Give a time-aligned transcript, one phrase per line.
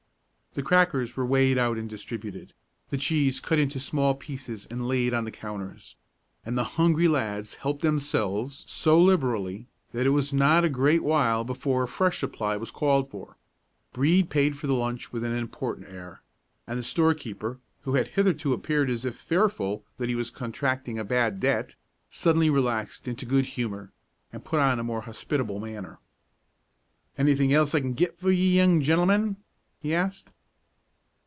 [0.53, 2.53] The crackers were weighed out and distributed,
[2.89, 5.95] the cheese cut into small pieces and laid on the counters;
[6.45, 11.45] and the hungry lads helped themselves so liberally that it was not a great while
[11.45, 13.37] before a fresh supply was called for.
[13.93, 16.21] Brede paid for the lunch with an important air,
[16.67, 21.05] and the storekeeper, who had hitherto appeared as if fearful that he was contracting a
[21.05, 21.77] bad debt,
[22.09, 23.93] suddenly relaxed into good humor,
[24.33, 25.99] and put on a more hospitable manner.
[27.17, 29.37] "Anything else I can git for ye, young gentlemen?"
[29.79, 30.29] he asked.